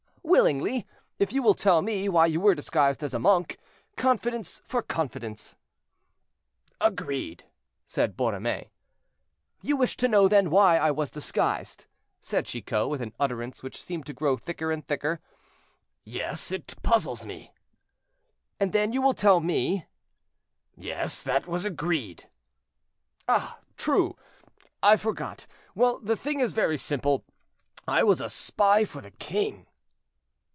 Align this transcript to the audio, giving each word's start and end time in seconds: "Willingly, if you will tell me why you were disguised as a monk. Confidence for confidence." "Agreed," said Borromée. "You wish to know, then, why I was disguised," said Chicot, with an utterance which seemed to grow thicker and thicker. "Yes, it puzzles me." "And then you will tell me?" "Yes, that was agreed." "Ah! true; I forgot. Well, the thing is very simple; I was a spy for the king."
"Willingly, 0.23 0.87
if 1.19 1.33
you 1.33 1.41
will 1.43 1.55
tell 1.55 1.81
me 1.81 2.07
why 2.07 2.25
you 2.25 2.39
were 2.39 2.55
disguised 2.55 3.03
as 3.03 3.13
a 3.13 3.19
monk. 3.19 3.57
Confidence 3.97 4.61
for 4.65 4.81
confidence." 4.81 5.57
"Agreed," 6.79 7.45
said 7.85 8.15
Borromée. 8.15 8.69
"You 9.61 9.75
wish 9.75 9.97
to 9.97 10.07
know, 10.07 10.29
then, 10.29 10.49
why 10.49 10.77
I 10.77 10.89
was 10.89 11.09
disguised," 11.11 11.85
said 12.21 12.45
Chicot, 12.45 12.87
with 12.89 13.01
an 13.01 13.13
utterance 13.19 13.61
which 13.61 13.81
seemed 13.81 14.05
to 14.05 14.13
grow 14.13 14.37
thicker 14.37 14.71
and 14.71 14.85
thicker. 14.85 15.19
"Yes, 16.05 16.49
it 16.51 16.81
puzzles 16.81 17.25
me." 17.25 17.51
"And 18.59 18.71
then 18.71 18.93
you 18.93 19.01
will 19.01 19.13
tell 19.15 19.41
me?" 19.41 19.85
"Yes, 20.77 21.21
that 21.23 21.45
was 21.45 21.65
agreed." 21.65 22.29
"Ah! 23.27 23.59
true; 23.75 24.15
I 24.81 24.95
forgot. 24.95 25.45
Well, 25.75 25.99
the 25.99 26.15
thing 26.15 26.39
is 26.39 26.53
very 26.53 26.77
simple; 26.77 27.25
I 27.85 28.03
was 28.03 28.21
a 28.21 28.29
spy 28.29 28.85
for 28.85 29.01
the 29.01 29.11
king." 29.11 29.67